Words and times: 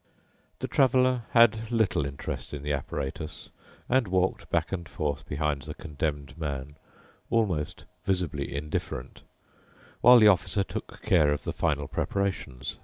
The 0.57 0.67
Traveler 0.67 1.25
had 1.33 1.69
little 1.71 2.07
interest 2.07 2.55
in 2.55 2.63
the 2.63 2.73
apparatus 2.73 3.49
and 3.87 4.07
walked 4.07 4.49
back 4.49 4.71
and 4.71 4.89
forth 4.89 5.27
behind 5.27 5.61
the 5.61 5.75
Condemned 5.75 6.35
Man, 6.39 6.75
almost 7.29 7.83
visibly 8.03 8.51
indifferent, 8.51 9.21
while 10.01 10.17
the 10.17 10.27
Officer 10.27 10.63
took 10.63 11.03
care 11.03 11.31
of 11.31 11.43
the 11.43 11.53
final 11.53 11.87
preparations. 11.87 12.77